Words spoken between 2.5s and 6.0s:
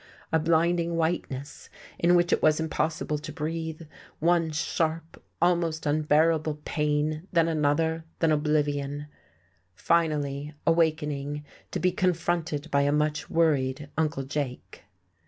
impossible to breathe, one sharp, almost